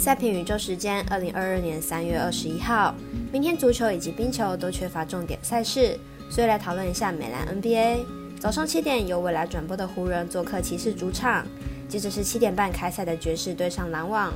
[0.00, 2.94] 赛评宇宙时间，二零二二年三月二十一号。
[3.30, 5.94] 明天足球以及冰球都缺乏重点赛事，
[6.30, 7.98] 所以来讨论一下美兰 NBA。
[8.40, 11.46] 早上七点由未来转播的湖人做客骑士主场，
[11.86, 14.32] 接着是七点半开赛的爵士对上篮网，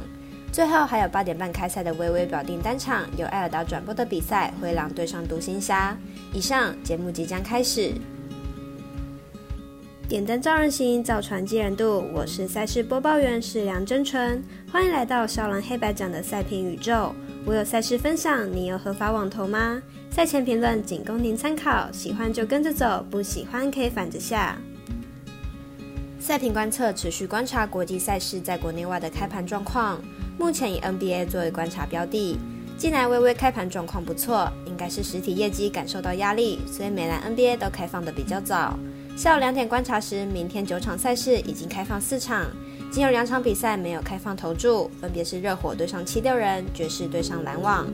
[0.53, 5.97] 最后还有八点半开赛的微微表定单场由艾尔达转播的比赛灰狼对上独行侠。
[6.35, 7.95] 以上节目即将开始。
[10.15, 12.05] 点灯照人行，造船济人度。
[12.15, 14.41] 我是赛事播报员是梁真纯，
[14.71, 17.13] 欢迎来到少狼黑白奖的赛评宇宙。
[17.45, 19.83] 我有赛事分享，你有合法网投吗？
[20.13, 24.57] 赛前评论仅供您参考，喜欢就跟着走，不喜欢可以反着下。
[26.21, 30.01] 赛评观测持续观察国际赛事在国内外的开盘状况，
[30.39, 32.39] 目前以 NBA 作为观察标的。
[32.79, 38.79] 近来微微开盘状况不错，应该是实体业绩感受到压力，所以美兰 NBA 都开放的比较早。
[39.17, 42.45] 下午两点观察时，明天九场赛事已经开放四场，
[42.91, 47.87] 仅有两场比赛没有开放投注，分别是热火对上七六人，爵士对上篮网。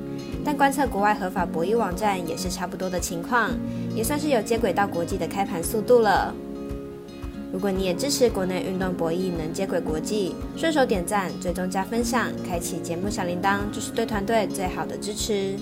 [0.43, 3.51] 但观测国外合法博弈网站也是差不多的情况，
[3.95, 6.35] 也算是有接轨到国际的开盘速度了。
[7.53, 15.55] 如果你也支持国内运动博弈能接轨国际，顺手点赞、追踪加分享、开启节目小铃铛，就是对团队最好的支持。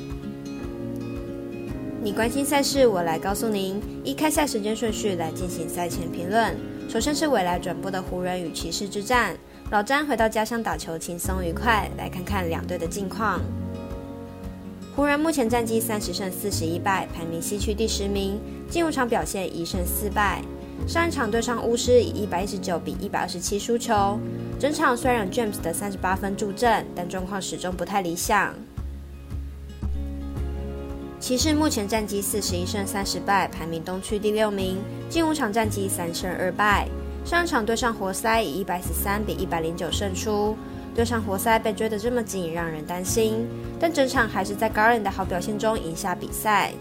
[2.00, 3.82] 你关心赛事，我来告诉您。
[4.04, 6.56] 依开赛时间顺序来进行赛前评论。
[6.88, 9.36] 首先是未来转播的湖人与骑士之战。
[9.72, 11.90] 老詹回到家乡打球，轻松愉快。
[11.98, 13.40] 来看看两队的近况。
[14.94, 18.40] 湖人目前战绩三十胜四十一败，排名西区第十名。
[18.70, 20.40] 近五场表现一胜四败。
[20.86, 24.16] 上一场对上巫师，以一百一十九比一百二十七输球。
[24.56, 28.54] 整场虽然有 James 的三十八分助阵，但状况始终不太理想。
[31.28, 34.78] 骑士目前战绩四十一胜三十败，排名东区第六名。
[35.10, 36.88] 近五场战绩三胜二败。
[37.22, 40.56] 上一场对上活塞以一百十三比一百零九胜出。
[40.94, 43.46] 对上活塞被追得这么紧，让人担心。
[43.78, 46.72] 但整场还是在 Garland 的好表现中赢下比赛。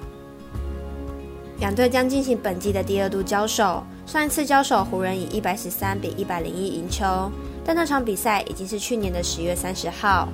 [1.60, 3.84] 两队将进行本季的第二度交手。
[4.06, 7.30] 上一次交手，湖人以一百十三比一百零一赢球，
[7.66, 10.30] 但那场比赛已经是去年的十月三十号。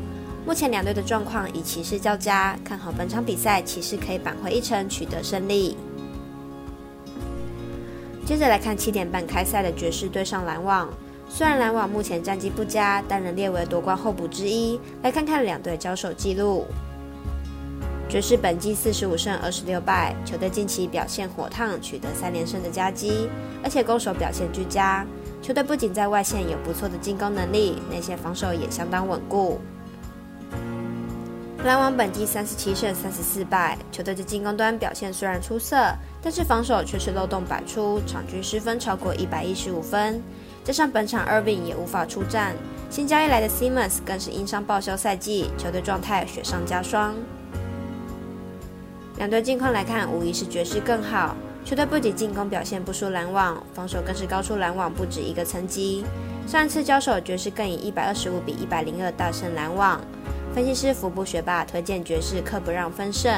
[0.45, 5.77] 目前两队的状况以骑士较佳，看好本场比赛骑士可以扳回一城，取得胜利。
[8.25, 10.89] 接着来看七点半开赛的爵士对上篮网，
[11.29, 14.77] 虽然篮网目前战绩不佳，但仍列为夺冠候补之一。
[15.01, 16.65] 来看看两队交手记录，
[18.09, 23.29] 爵士本季四十五胜二十六败，球队近期表现火烫，取得三连胜的佳绩，
[23.63, 25.05] 而且攻守表现俱佳。
[25.41, 29.59] 球队不仅在外线有不错的进攻能力，内线防守也相当稳固。
[31.63, 35.77] 篮网本季三十七胜三十四败，球队在进攻端表现虽然出色，
[36.21, 40.21] 但是防守却是漏洞百出，场均失分超过一百一十五分。
[40.65, 42.53] 加上本场 Irving 也无法出战，
[42.89, 47.15] 新交易来的 Simmons 更是因伤报销赛季，球队状态雪上加霜。
[49.15, 51.33] 两队近况来看，无疑是爵士更好。
[51.63, 56.03] 球队不仅进攻表现不输篮网，防守更是高出篮网不止一个层级。
[56.47, 59.99] 上一次交手，爵士更以一百二十五比一百零二大胜篮网。
[60.53, 63.31] 分析师福布学霸推荐爵士客不让分胜。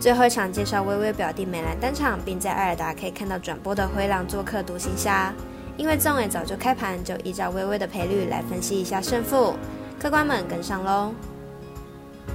[0.00, 5.32] 最后一场介绍微微表弟美兰单场，并在艾尔达可以看到转播的灰狼做客独行侠。
[5.76, 9.54] 因为纵尾早就开盘，就依照微微的赔率来分析一下胜负。
[10.00, 11.12] 客官们跟上喽！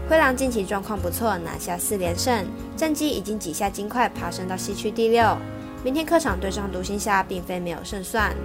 [0.10, 2.46] 灰狼近期状况不错，拿下四连胜，
[2.78, 5.38] 战绩已经挤下金块，爬升到西区第六。
[5.86, 8.36] 明天客场对上独行侠，并非没有胜算。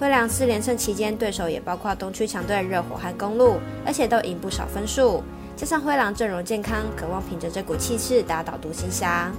[0.00, 5.22] 灰狼四连胜期间，对手也包括东区强队热火和公路，而且都赢不少分数。
[5.54, 9.30] 加上灰狼阵容健康，渴望凭着这股气势打倒独行侠。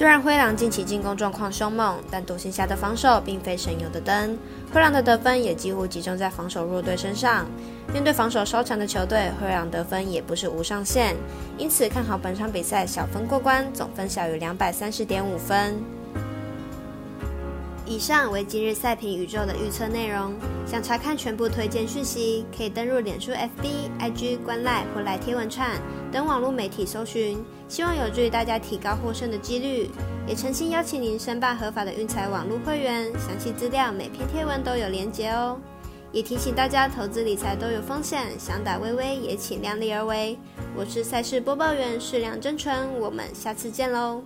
[0.00, 4.34] 虽然灰狼近期进攻状况凶猛，但独行侠的防守并非省油的灯。
[4.72, 7.44] 灰狼的得分也几乎集中在防守弱队身上。
[7.92, 11.14] 面对防守稍强的球队，灰狼得分也不是无上限。
[11.58, 15.78] 因此看好本场比赛小分过关，总分小于两百三十点五分。
[17.84, 20.32] 以上为今日赛评宇宙的预测内容。
[20.66, 25.78] 想查看全部推荐讯息，可以登入脸书、FB、IG、观赖或来贴文串
[26.10, 27.44] 等网络媒体搜寻。
[27.70, 29.88] 希望有助于大家提高获胜的几率。
[30.26, 35.56] 也诚心邀请您申办合法的运财网络会员，详细资料每篇贴文都有连结哦。
[36.10, 40.36] 也提醒大家，投资理财都有风险，想打微微也请量力而为。
[40.76, 44.20] 我是赛事播报员，适量真纯，我们下次见喽。